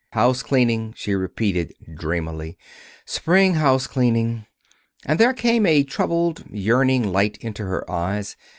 [0.13, 2.57] "House cleaning," she repeated dreamily;
[3.05, 4.47] "spring house cleaning."
[5.05, 8.35] And there came a troubled, yearning light into her eyes.